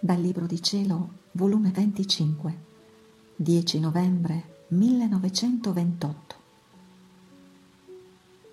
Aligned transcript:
Dal 0.00 0.20
Libro 0.20 0.46
di 0.46 0.62
Cielo, 0.62 1.08
volume 1.32 1.72
25, 1.72 2.58
10 3.34 3.80
novembre 3.80 4.66
1928. 4.68 6.36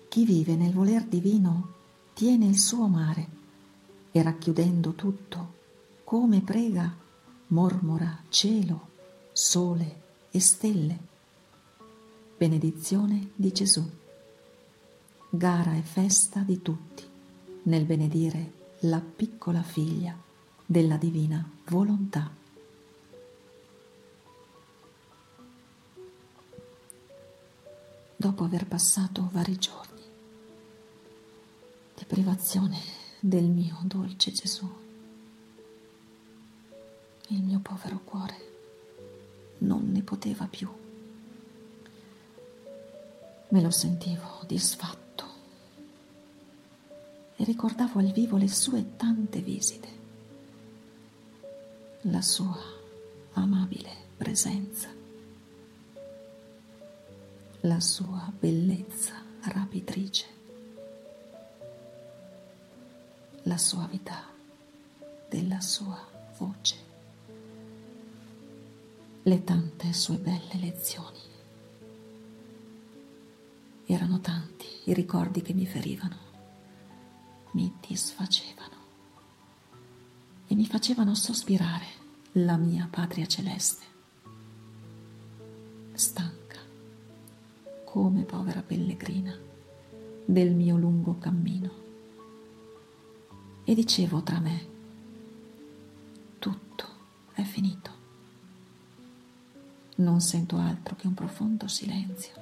Chi 0.08 0.24
vive 0.24 0.56
nel 0.56 0.72
voler 0.72 1.04
divino 1.04 1.74
tiene 2.14 2.46
il 2.46 2.58
suo 2.58 2.88
mare 2.88 3.28
e 4.10 4.22
racchiudendo 4.22 4.94
tutto, 4.94 5.54
come 6.02 6.40
prega, 6.40 6.92
mormora 7.48 8.22
cielo, 8.28 8.88
sole 9.30 10.02
e 10.32 10.40
stelle. 10.40 10.98
Benedizione 12.36 13.30
di 13.36 13.52
Gesù. 13.52 13.88
Gara 15.30 15.76
e 15.76 15.82
festa 15.82 16.40
di 16.40 16.60
tutti 16.60 17.04
nel 17.62 17.84
benedire 17.84 18.52
la 18.80 19.00
piccola 19.00 19.62
figlia 19.62 20.25
della 20.66 20.96
divina 20.96 21.48
volontà. 21.68 22.28
Dopo 28.16 28.44
aver 28.44 28.66
passato 28.66 29.28
vari 29.30 29.56
giorni 29.56 30.02
di 31.94 32.04
privazione 32.04 32.78
del 33.20 33.44
mio 33.44 33.78
dolce 33.84 34.32
Gesù, 34.32 34.68
il 37.28 37.42
mio 37.42 37.60
povero 37.60 38.00
cuore 38.02 38.54
non 39.58 39.90
ne 39.92 40.02
poteva 40.02 40.46
più. 40.46 40.68
Me 43.48 43.60
lo 43.60 43.70
sentivo 43.70 44.40
disfatto 44.46 45.04
e 47.36 47.44
ricordavo 47.44 48.00
al 48.00 48.10
vivo 48.10 48.36
le 48.36 48.48
sue 48.48 48.96
tante 48.96 49.40
visite 49.40 49.95
la 52.08 52.22
sua 52.22 52.56
amabile 53.32 53.90
presenza, 54.16 54.88
la 57.62 57.80
sua 57.80 58.32
bellezza 58.38 59.14
rapitrice, 59.42 60.26
la 63.42 63.58
suavità 63.58 64.22
della 65.28 65.60
sua 65.60 65.98
voce, 66.38 66.76
le 69.22 69.42
tante 69.42 69.92
sue 69.92 70.16
belle 70.18 70.60
lezioni. 70.60 71.18
Erano 73.86 74.20
tanti 74.20 74.66
i 74.84 74.94
ricordi 74.94 75.42
che 75.42 75.52
mi 75.52 75.66
ferivano, 75.66 76.18
mi 77.52 77.72
disfacevano 77.84 78.75
mi 80.56 80.64
facevano 80.64 81.14
sospirare 81.14 81.84
la 82.32 82.56
mia 82.56 82.88
patria 82.90 83.26
celeste. 83.26 83.84
Stanca, 85.92 86.56
come 87.84 88.22
povera 88.22 88.62
pellegrina, 88.62 89.38
del 90.24 90.54
mio 90.54 90.78
lungo 90.78 91.18
cammino. 91.18 91.70
E 93.64 93.74
dicevo 93.74 94.22
tra 94.22 94.38
me, 94.40 94.66
tutto 96.38 96.86
è 97.34 97.42
finito. 97.42 97.90
Non 99.96 100.22
sento 100.22 100.56
altro 100.56 100.96
che 100.96 101.06
un 101.06 101.12
profondo 101.12 101.68
silenzio, 101.68 102.32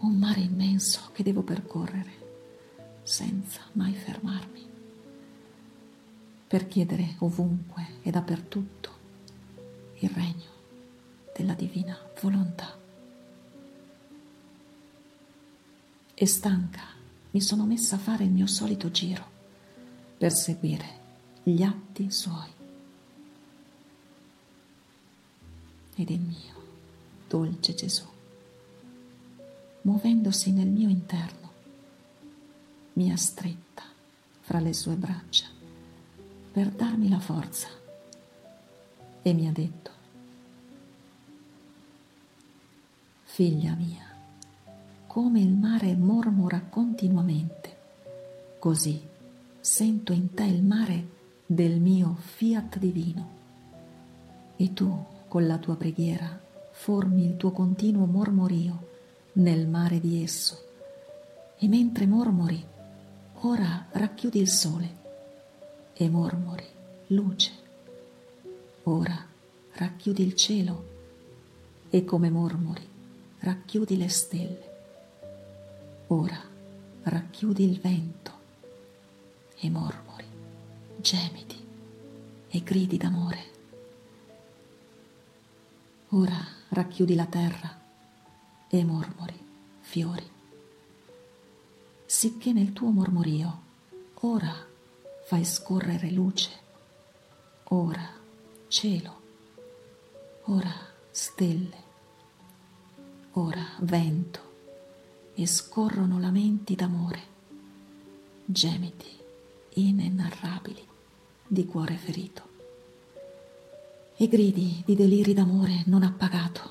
un 0.00 0.18
mare 0.18 0.40
immenso 0.40 1.08
che 1.14 1.22
devo 1.22 1.40
percorrere 1.40 2.12
senza 3.02 3.62
mai 3.72 3.94
fermarmi 3.94 4.72
per 6.46 6.68
chiedere 6.68 7.16
ovunque 7.18 7.98
e 8.02 8.10
dappertutto 8.10 8.90
il 9.98 10.10
regno 10.10 10.52
della 11.36 11.54
divina 11.54 11.98
volontà. 12.20 12.76
E 16.14 16.26
stanca 16.26 16.82
mi 17.30 17.40
sono 17.40 17.64
messa 17.64 17.96
a 17.96 17.98
fare 17.98 18.24
il 18.24 18.30
mio 18.30 18.46
solito 18.46 18.90
giro 18.90 19.32
per 20.16 20.32
seguire 20.32 21.02
gli 21.42 21.62
atti 21.62 22.10
suoi. 22.10 22.52
Ed 25.96 26.10
il 26.10 26.20
mio 26.20 26.54
dolce 27.28 27.74
Gesù, 27.74 28.04
muovendosi 29.82 30.52
nel 30.52 30.68
mio 30.68 30.88
interno, 30.88 31.52
mi 32.94 33.10
ha 33.10 33.16
stretta 33.16 33.82
fra 34.40 34.60
le 34.60 34.72
sue 34.72 34.94
braccia 34.94 35.46
per 36.54 36.68
darmi 36.68 37.08
la 37.08 37.18
forza. 37.18 37.66
E 39.22 39.32
mi 39.32 39.48
ha 39.48 39.50
detto, 39.50 39.90
figlia 43.24 43.74
mia, 43.74 44.04
come 45.08 45.40
il 45.40 45.52
mare 45.52 45.96
mormora 45.96 46.60
continuamente, 46.60 47.76
così 48.60 49.02
sento 49.58 50.12
in 50.12 50.32
te 50.32 50.44
il 50.44 50.62
mare 50.62 51.08
del 51.44 51.80
mio 51.80 52.14
fiat 52.20 52.78
divino. 52.78 53.28
E 54.54 54.72
tu 54.74 55.04
con 55.26 55.48
la 55.48 55.58
tua 55.58 55.74
preghiera 55.74 56.40
formi 56.70 57.24
il 57.24 57.36
tuo 57.36 57.50
continuo 57.50 58.06
mormorio 58.06 58.90
nel 59.32 59.66
mare 59.66 59.98
di 59.98 60.22
esso. 60.22 60.56
E 61.58 61.66
mentre 61.66 62.06
mormori 62.06 62.64
ora 63.40 63.86
racchiudi 63.90 64.38
il 64.38 64.48
sole 64.48 65.02
e 65.94 66.08
mormori, 66.08 66.66
luce. 67.08 67.52
Ora 68.84 69.26
racchiudi 69.72 70.22
il 70.22 70.34
cielo 70.34 70.92
e 71.90 72.04
come 72.04 72.30
mormori 72.30 72.86
racchiudi 73.38 73.96
le 73.96 74.08
stelle. 74.08 74.72
Ora 76.08 76.40
racchiudi 77.02 77.64
il 77.64 77.78
vento 77.78 78.32
e 79.58 79.70
mormori, 79.70 80.24
gemiti 80.96 81.62
e 82.48 82.62
gridi 82.62 82.96
d'amore. 82.96 83.52
Ora 86.10 86.38
racchiudi 86.70 87.14
la 87.14 87.26
terra 87.26 87.80
e 88.68 88.84
mormori, 88.84 89.38
fiori. 89.80 90.30
Sicché 92.06 92.52
nel 92.52 92.72
tuo 92.72 92.90
mormorio 92.90 93.62
ora 94.20 94.54
fai 95.24 95.44
scorrere 95.44 96.10
luce, 96.10 96.50
ora 97.64 98.08
cielo, 98.68 99.20
ora 100.44 100.74
stelle, 101.10 101.82
ora 103.32 103.64
vento. 103.80 104.52
E 105.36 105.48
scorrono 105.48 106.20
lamenti 106.20 106.76
d'amore, 106.76 107.22
gemiti 108.44 109.10
inenarrabili 109.74 110.86
di 111.44 111.64
cuore 111.66 111.96
ferito. 111.96 112.42
E 114.16 114.28
gridi 114.28 114.82
di 114.86 114.94
deliri 114.94 115.34
d'amore 115.34 115.82
non 115.86 116.04
appagato. 116.04 116.70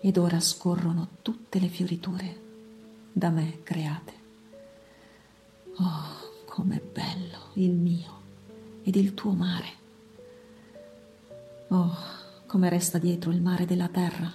Ed 0.00 0.18
ora 0.18 0.38
scorrono 0.38 1.08
tutte 1.22 1.58
le 1.58 1.68
fioriture 1.68 2.40
da 3.10 3.30
me 3.30 3.60
create. 3.62 4.12
Oh, 5.78 6.17
com'è 6.58 6.80
bello 6.80 7.50
il 7.52 7.70
mio 7.70 8.20
ed 8.82 8.96
il 8.96 9.14
tuo 9.14 9.30
mare. 9.30 9.66
Oh, 11.68 11.96
come 12.46 12.68
resta 12.68 12.98
dietro 12.98 13.30
il 13.30 13.40
mare 13.40 13.64
della 13.64 13.86
terra, 13.86 14.28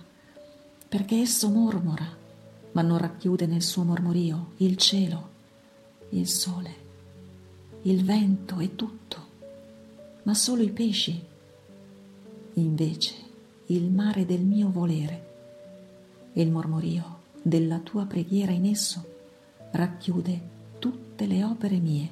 perché 0.88 1.20
esso 1.20 1.50
mormora, 1.50 2.08
ma 2.72 2.82
non 2.82 2.98
racchiude 2.98 3.46
nel 3.46 3.62
suo 3.62 3.84
mormorio 3.84 4.52
il 4.58 4.78
cielo, 4.78 5.30
il 6.12 6.26
sole, 6.26 6.76
il 7.82 8.06
vento 8.06 8.60
e 8.60 8.74
tutto, 8.74 9.18
ma 10.24 10.34
solo 10.34 10.62
i 10.62 10.72
pesci. 10.72 11.22
Invece 12.54 13.16
il 13.66 13.92
mare 13.92 14.26
del 14.26 14.42
mio 14.42 14.72
volere 14.72 16.32
e 16.32 16.42
il 16.42 16.52
mormorio 16.52 17.20
della 17.42 17.80
tua 17.80 18.06
preghiera 18.06 18.54
in 18.54 18.68
esso 18.68 19.04
racchiude 19.72 20.53
tutte 21.14 21.28
le 21.28 21.44
opere 21.44 21.78
mie, 21.78 22.10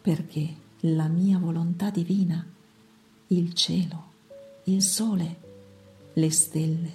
perché 0.00 0.54
la 0.82 1.08
mia 1.08 1.38
volontà 1.38 1.90
divina, 1.90 2.46
il 3.28 3.52
cielo, 3.52 4.04
il 4.64 4.80
sole, 4.80 5.40
le 6.12 6.30
stelle, 6.30 6.92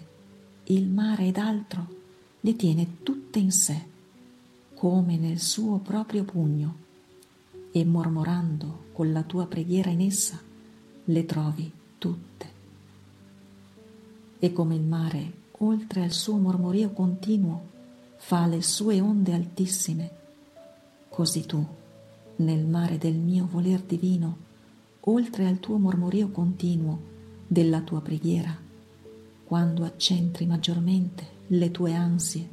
il 0.67 0.87
mare 0.87 1.25
ed 1.25 1.37
altro, 1.37 1.85
le 2.39 2.55
tiene 2.55 3.03
tutte 3.03 3.39
in 3.39 3.51
sé, 3.51 3.77
come 4.73 5.17
nel 5.17 5.41
suo 5.41 5.79
proprio 5.79 6.23
pugno, 6.23 6.77
e 7.73 7.83
mormorando 7.83 8.85
con 8.93 9.11
la 9.11 9.23
tua 9.23 9.47
preghiera 9.47 9.89
in 9.89 9.99
essa, 9.99 10.39
le 11.03 11.25
trovi 11.25 11.69
tutte. 11.97 12.53
E 14.39 14.53
come 14.53 14.75
il 14.75 14.83
mare, 14.83 15.33
oltre 15.59 16.03
al 16.03 16.11
suo 16.11 16.37
mormorio 16.37 16.91
continuo, 16.91 17.73
fa 18.15 18.45
le 18.45 18.61
sue 18.61 19.01
onde 19.01 19.33
altissime, 19.33 20.23
Così 21.15 21.45
tu, 21.45 21.65
nel 22.37 22.65
mare 22.65 22.97
del 22.97 23.13
mio 23.13 23.47
voler 23.49 23.79
divino, 23.79 24.37
oltre 24.99 25.47
al 25.47 25.61
tuo 25.61 25.77
mormorio 25.77 26.27
continuo 26.27 26.99
della 27.47 27.79
tua 27.79 28.01
preghiera, 28.01 28.53
quando 29.45 29.85
accentri 29.85 30.45
maggiormente 30.45 31.25
le 31.47 31.71
tue 31.71 31.93
ansie, 31.93 32.49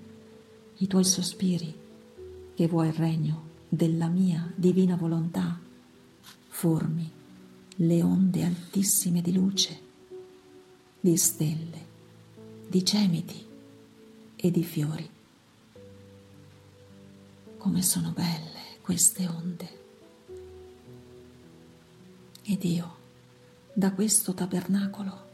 i 0.76 0.86
tuoi 0.86 1.02
sospiri, 1.02 1.74
che 2.54 2.68
vuoi 2.68 2.86
il 2.86 2.92
regno 2.92 3.42
della 3.68 4.06
mia 4.06 4.48
divina 4.54 4.94
volontà, 4.94 5.58
formi 6.46 7.10
le 7.74 8.02
onde 8.04 8.44
altissime 8.44 9.22
di 9.22 9.32
luce, 9.32 9.80
di 11.00 11.16
stelle, 11.16 11.86
di 12.68 12.84
cemiti 12.84 13.44
e 14.36 14.50
di 14.52 14.62
fiori. 14.62 15.11
Come 17.62 17.82
sono 17.82 18.10
belle 18.10 18.80
queste 18.80 19.24
onde. 19.28 19.68
Ed 22.42 22.64
io, 22.64 22.96
da 23.72 23.92
questo 23.92 24.34
tabernacolo, 24.34 25.26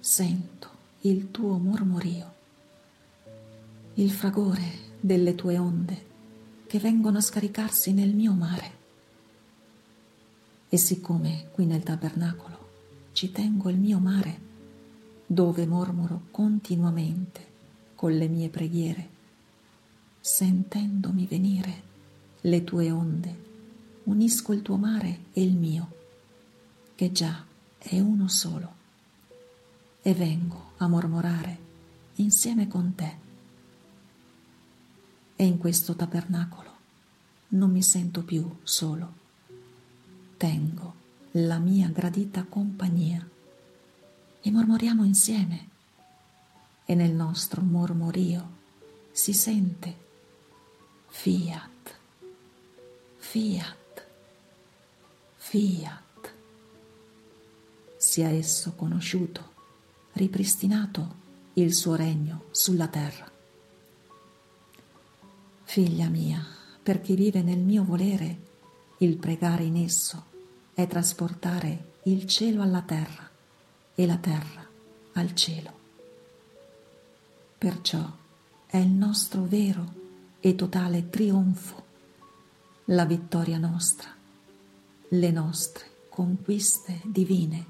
sento 0.00 0.68
il 1.02 1.30
tuo 1.30 1.56
mormorio, 1.58 2.34
il 3.94 4.10
fragore 4.10 4.96
delle 4.98 5.36
tue 5.36 5.56
onde 5.56 6.06
che 6.66 6.80
vengono 6.80 7.18
a 7.18 7.20
scaricarsi 7.20 7.92
nel 7.92 8.12
mio 8.12 8.32
mare. 8.32 8.70
E 10.68 10.76
siccome 10.76 11.50
qui 11.52 11.66
nel 11.66 11.84
tabernacolo 11.84 12.68
ci 13.12 13.30
tengo 13.30 13.68
il 13.70 13.76
mio 13.76 14.00
mare, 14.00 14.40
dove 15.24 15.66
mormoro 15.66 16.22
continuamente 16.32 17.46
con 17.94 18.10
le 18.10 18.26
mie 18.26 18.48
preghiere, 18.48 19.13
sentendomi 20.26 21.26
venire 21.26 21.82
le 22.40 22.64
tue 22.64 22.90
onde, 22.90 23.42
unisco 24.04 24.54
il 24.54 24.62
tuo 24.62 24.78
mare 24.78 25.24
e 25.34 25.42
il 25.42 25.54
mio, 25.54 25.96
che 26.94 27.12
già 27.12 27.44
è 27.76 28.00
uno 28.00 28.26
solo, 28.28 28.72
e 30.00 30.14
vengo 30.14 30.72
a 30.78 30.88
mormorare 30.88 31.58
insieme 32.14 32.68
con 32.68 32.94
te. 32.94 33.16
E 35.36 35.44
in 35.44 35.58
questo 35.58 35.94
tabernacolo 35.94 36.70
non 37.48 37.70
mi 37.70 37.82
sento 37.82 38.22
più 38.22 38.50
solo. 38.62 39.12
Tengo 40.38 40.94
la 41.32 41.58
mia 41.58 41.88
gradita 41.88 42.44
compagnia 42.44 43.28
e 44.40 44.50
mormoriamo 44.50 45.04
insieme. 45.04 45.68
E 46.86 46.94
nel 46.94 47.12
nostro 47.12 47.60
mormorio 47.60 48.62
si 49.12 49.34
sente 49.34 50.03
fiat, 51.16 51.94
fiat, 53.16 54.06
fiat, 55.36 56.32
sia 57.96 58.28
esso 58.28 58.72
conosciuto, 58.72 59.52
ripristinato 60.12 61.14
il 61.54 61.72
suo 61.72 61.94
regno 61.94 62.44
sulla 62.50 62.88
terra. 62.88 63.30
Figlia 65.62 66.08
mia, 66.08 66.44
per 66.82 67.00
chi 67.00 67.14
vive 67.14 67.40
nel 67.40 67.60
mio 67.60 67.84
volere, 67.84 68.38
il 68.98 69.16
pregare 69.16 69.62
in 69.62 69.76
esso 69.76 70.26
è 70.74 70.86
trasportare 70.86 71.92
il 72.02 72.26
cielo 72.26 72.60
alla 72.60 72.82
terra 72.82 73.30
e 73.94 74.04
la 74.04 74.18
terra 74.18 74.68
al 75.12 75.34
cielo. 75.34 75.72
Perciò 77.56 78.04
è 78.66 78.76
il 78.76 78.90
nostro 78.90 79.44
vero 79.44 80.02
e 80.46 80.54
totale 80.56 81.08
trionfo, 81.08 81.82
la 82.88 83.06
vittoria 83.06 83.56
nostra, 83.56 84.14
le 85.08 85.30
nostre 85.30 85.86
conquiste 86.10 87.00
divine. 87.02 87.64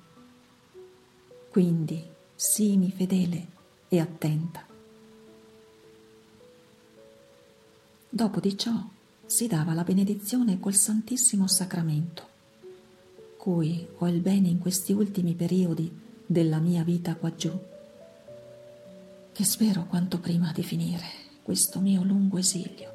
Quindi 1.51 2.05
sii 2.35 2.91
fedele 2.91 3.47
e 3.87 4.01
attenta. 4.01 4.67
Dopo 8.09 8.41
di 8.41 8.59
ciò 8.59 8.73
si 9.25 9.47
dava 9.47 9.73
la 9.73 9.85
benedizione 9.85 10.59
col 10.59 10.75
Santissimo 10.75 11.47
Sacramento, 11.47 12.29
cui 13.37 13.87
ho 13.99 14.09
il 14.09 14.19
bene 14.19 14.49
in 14.49 14.59
questi 14.59 14.93
ultimi 14.93 15.35
periodi 15.35 15.97
della 16.27 16.59
mia 16.59 16.83
vita 16.83 17.15
quaggiù, 17.15 17.57
che 19.31 19.45
spero 19.45 19.87
quanto 19.87 20.19
prima 20.19 20.51
di 20.51 20.65
finire 20.65 21.24
questo 21.45 21.79
mio 21.79 22.03
lungo 22.03 22.39
esilio, 22.39 22.91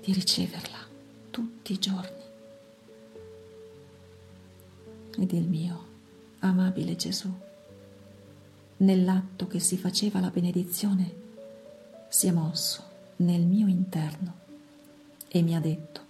di 0.00 0.12
riceverla 0.12 0.78
tutti 1.30 1.72
i 1.72 1.78
giorni. 1.80 2.22
Ed 5.18 5.32
il 5.32 5.48
mio 5.48 5.84
amabile 6.38 6.94
Gesù, 6.94 7.28
nell'atto 8.76 9.48
che 9.48 9.58
si 9.58 9.76
faceva 9.76 10.20
la 10.20 10.30
benedizione, 10.30 11.14
si 12.08 12.28
è 12.28 12.30
mosso 12.30 12.84
nel 13.16 13.42
mio 13.42 13.66
interno 13.66 14.34
e 15.26 15.42
mi 15.42 15.56
ha 15.56 15.60
detto, 15.60 16.00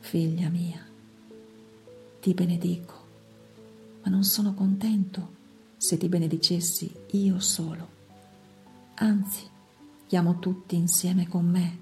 figlia 0.00 0.48
mia, 0.48 0.84
ti 2.20 2.34
benedico, 2.34 3.06
ma 4.02 4.10
non 4.10 4.24
sono 4.24 4.52
contento 4.52 5.30
se 5.76 5.96
ti 5.96 6.08
benedicessi 6.08 6.92
io 7.12 7.38
solo. 7.38 7.91
Anzi, 9.02 9.42
chiamo 10.06 10.38
tutti 10.38 10.76
insieme 10.76 11.26
con 11.26 11.44
me, 11.44 11.78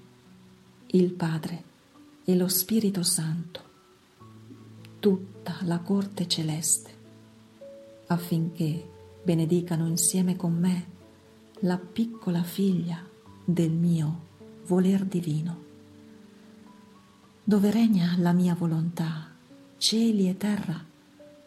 il 0.87 1.13
Padre 1.13 1.63
e 2.25 2.35
lo 2.35 2.47
Spirito 2.47 3.03
Santo, 3.03 3.61
tutta 4.99 5.57
la 5.65 5.77
corte 5.81 6.27
celeste, 6.27 6.89
affinché 8.07 8.89
benedicano 9.21 9.85
insieme 9.85 10.35
con 10.35 10.57
me 10.57 10.85
la 11.59 11.77
piccola 11.77 12.41
figlia 12.41 13.07
del 13.45 13.69
mio 13.69 14.21
voler 14.65 15.05
divino. 15.05 15.63
Dove 17.43 17.69
regna 17.69 18.15
la 18.17 18.31
mia 18.31 18.55
volontà, 18.55 19.29
cieli 19.77 20.27
e 20.27 20.37
terra, 20.37 20.83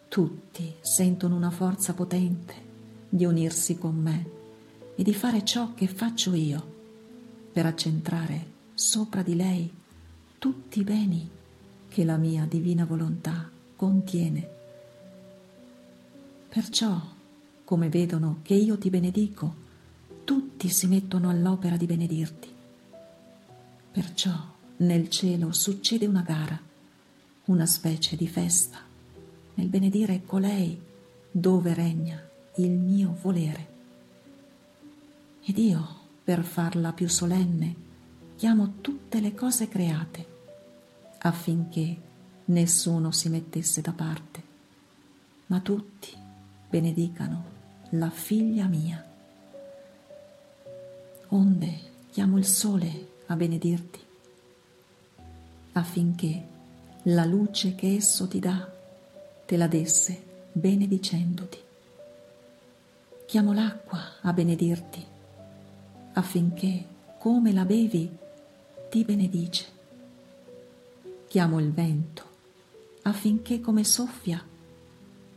tutti 0.06 0.72
sentono 0.82 1.34
una 1.34 1.50
forza 1.50 1.94
potente 1.94 2.54
di 3.08 3.24
unirsi 3.24 3.76
con 3.76 3.96
me 3.96 4.42
e 4.96 5.02
di 5.02 5.14
fare 5.14 5.44
ciò 5.44 5.74
che 5.74 5.86
faccio 5.86 6.34
io 6.34 6.72
per 7.53 7.67
accentrare 7.67 8.53
sopra 8.74 9.22
di 9.22 9.36
lei 9.36 9.70
tutti 10.39 10.81
i 10.81 10.84
beni 10.84 11.31
che 11.89 12.05
la 12.05 12.17
mia 12.17 12.44
divina 12.44 12.84
volontà 12.84 13.51
contiene. 13.77 14.48
Perciò, 16.48 17.01
come 17.65 17.89
vedono 17.89 18.41
che 18.43 18.55
io 18.55 18.77
ti 18.77 18.91
benedico, 18.91 19.63
tutti 20.24 20.69
si 20.69 20.86
mettono 20.86 21.31
all'opera 21.31 21.77
di 21.77 21.86
benedirti. 21.86 22.48
Perciò 23.93 24.32
nel 24.79 25.08
cielo 25.08 25.53
succede 25.53 26.06
una 26.06 26.22
gara, 26.22 26.60
una 27.46 27.67
specie 27.67 28.17
di 28.17 28.27
festa, 28.27 28.79
nel 29.55 29.69
benedire 29.69 30.22
colei 30.27 30.81
dove 31.31 31.74
regna 31.74 32.20
il 32.56 32.70
mio 32.70 33.17
volere. 33.22 33.73
Ed 35.46 35.58
io, 35.58 35.86
per 36.24 36.43
farla 36.43 36.93
più 36.93 37.06
solenne, 37.06 37.74
chiamo 38.36 38.81
tutte 38.81 39.20
le 39.20 39.34
cose 39.34 39.69
create, 39.69 40.27
affinché 41.19 41.96
nessuno 42.46 43.10
si 43.10 43.29
mettesse 43.29 43.82
da 43.82 43.93
parte, 43.93 44.43
ma 45.46 45.60
tutti 45.60 46.08
benedicano 46.69 47.44
la 47.91 48.08
figlia 48.08 48.67
mia. 48.67 49.05
Onde 51.29 51.81
chiamo 52.10 52.39
il 52.39 52.46
sole 52.46 53.08
a 53.27 53.36
benedirti, 53.36 54.01
affinché 55.72 56.43
la 57.05 57.27
luce 57.27 57.74
che 57.74 57.96
esso 57.96 58.27
ti 58.27 58.39
dà 58.39 58.72
te 59.44 59.56
la 59.58 59.67
desse 59.67 60.22
benedicendoti. 60.53 61.58
Chiamo 63.27 63.53
l'acqua 63.53 64.20
a 64.22 64.32
benedirti, 64.32 65.13
affinché 66.14 66.84
come 67.18 67.52
la 67.52 67.64
bevi 67.64 68.10
ti 68.90 69.04
benedice. 69.04 69.66
Chiamo 71.28 71.58
il 71.58 71.72
vento, 71.72 72.22
affinché 73.02 73.60
come 73.60 73.84
soffia 73.84 74.42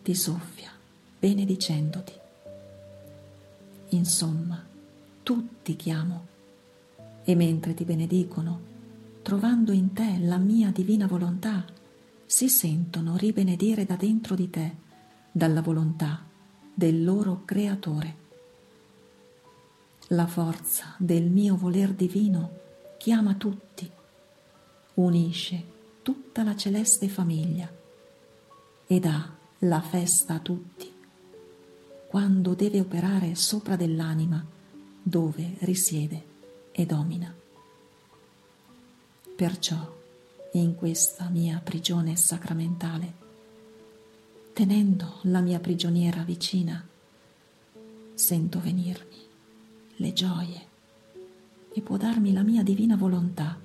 ti 0.03 0.15
soffia 0.15 0.71
benedicendoti. 1.19 2.13
Insomma, 3.89 4.63
tutti 5.23 5.75
chiamo 5.75 6.25
e 7.23 7.35
mentre 7.35 7.73
ti 7.73 7.83
benedicono, 7.83 8.61
trovando 9.21 9.71
in 9.71 9.93
te 9.93 10.17
la 10.19 10.37
mia 10.37 10.71
divina 10.71 11.07
volontà, 11.07 11.65
si 12.25 12.49
sentono 12.49 13.17
ribenedire 13.17 13.85
da 13.85 13.95
dentro 13.95 14.35
di 14.35 14.49
te, 14.49 14.75
dalla 15.31 15.61
volontà 15.61 16.23
del 16.73 17.03
loro 17.03 17.41
Creatore. 17.43 18.26
La 20.11 20.25
forza 20.25 20.95
del 20.97 21.23
mio 21.23 21.57
voler 21.57 21.91
divino 21.91 22.59
chiama 22.97 23.35
tutti, 23.35 23.91
unisce 24.93 25.63
tutta 26.01 26.43
la 26.43 26.55
celeste 26.55 27.09
famiglia 27.09 27.69
e 28.87 28.99
dà 29.01 29.29
la 29.59 29.81
festa 29.81 30.35
a 30.35 30.39
tutti 30.39 30.89
quando 32.07 32.53
deve 32.53 32.79
operare 32.79 33.35
sopra 33.35 33.75
dell'anima 33.75 34.41
dove 35.03 35.55
risiede 35.59 36.23
e 36.71 36.85
domina. 36.85 37.35
Perciò 39.35 39.93
in 40.53 40.75
questa 40.75 41.27
mia 41.27 41.59
prigione 41.61 42.15
sacramentale, 42.15 43.13
tenendo 44.53 45.19
la 45.23 45.41
mia 45.41 45.59
prigioniera 45.59 46.21
vicina, 46.23 46.81
sento 48.13 48.61
venirmi 48.61 49.25
le 49.97 50.13
gioie 50.13 50.65
e 51.71 51.81
può 51.81 51.97
darmi 51.97 52.33
la 52.33 52.41
mia 52.41 52.63
divina 52.63 52.95
volontà 52.95 53.59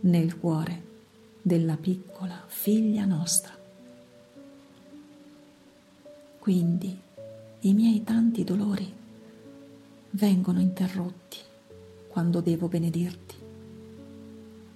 nel 0.00 0.38
cuore 0.38 0.90
della 1.42 1.76
piccola 1.76 2.42
figlia 2.46 3.04
nostra. 3.04 3.56
Quindi 6.38 6.98
i 7.60 7.72
miei 7.72 8.02
tanti 8.02 8.42
dolori 8.42 8.92
vengono 10.10 10.60
interrotti 10.60 11.38
quando 12.08 12.40
devo 12.40 12.68
benedirti, 12.68 13.36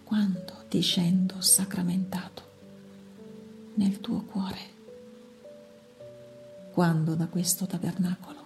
quando 0.05 0.65
ti 0.69 0.81
scendo 0.81 1.41
sacramentato 1.41 2.43
nel 3.75 4.01
tuo 4.01 4.23
cuore, 4.23 4.75
quando 6.73 7.15
da 7.15 7.27
questo 7.27 7.67
tabernacolo 7.67 8.45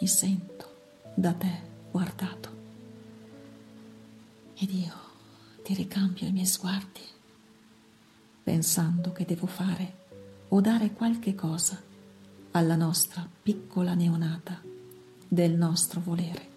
mi 0.00 0.06
sento 0.06 0.67
da 1.18 1.32
te 1.32 1.62
guardato 1.90 2.48
ed 4.54 4.70
io 4.70 4.94
ti 5.64 5.74
ricambio 5.74 6.28
i 6.28 6.30
miei 6.30 6.46
sguardi 6.46 7.00
pensando 8.44 9.10
che 9.10 9.24
devo 9.24 9.46
fare 9.46 10.06
o 10.50 10.60
dare 10.60 10.92
qualche 10.92 11.34
cosa 11.34 11.82
alla 12.52 12.76
nostra 12.76 13.28
piccola 13.42 13.94
neonata 13.94 14.62
del 15.26 15.54
nostro 15.54 16.00
volere. 16.00 16.48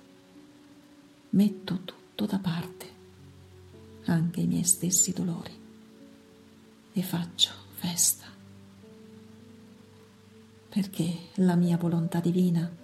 Metto 1.31 1.81
tutto 1.83 2.27
da 2.27 2.37
parte, 2.37 2.89
anche 4.05 4.41
i 4.41 4.47
miei 4.47 4.63
stessi 4.63 5.11
dolori, 5.11 5.59
e 6.93 7.01
faccio 7.01 7.51
festa, 7.73 8.27
perché 10.69 11.17
la 11.35 11.55
mia 11.55 11.77
volontà 11.77 12.19
divina 12.19 12.80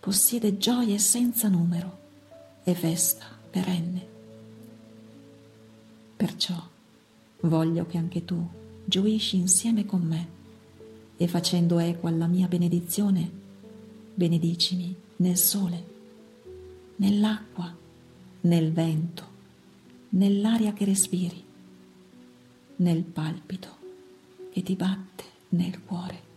possiede 0.00 0.56
gioie 0.56 0.98
senza 0.98 1.48
numero 1.48 1.98
e 2.64 2.74
festa 2.74 3.26
perenne. 3.50 4.08
Perciò 6.16 6.68
voglio 7.42 7.86
che 7.86 7.98
anche 7.98 8.24
tu 8.24 8.46
gioisci 8.84 9.36
insieme 9.36 9.86
con 9.86 10.02
me 10.02 10.38
e 11.16 11.28
facendo 11.28 11.78
eco 11.78 12.06
alla 12.06 12.26
mia 12.26 12.48
benedizione, 12.48 13.30
benedicimi 14.14 14.94
nel 15.16 15.36
sole, 15.36 15.84
nell'acqua, 16.96 17.74
nel 18.42 18.72
vento, 18.72 19.28
nell'aria 20.10 20.72
che 20.72 20.84
respiri, 20.86 21.44
nel 22.76 23.02
palpito 23.02 23.76
che 24.50 24.62
ti 24.62 24.74
batte 24.74 25.24
nel 25.50 25.82
cuore. 25.84 26.28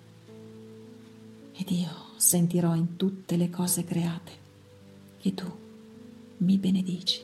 Ed 1.54 1.70
io 1.70 2.13
sentirò 2.24 2.74
in 2.74 2.96
tutte 2.96 3.36
le 3.36 3.50
cose 3.50 3.84
create 3.84 4.32
che 5.20 5.34
tu 5.34 5.52
mi 6.38 6.58
benedici. 6.58 7.22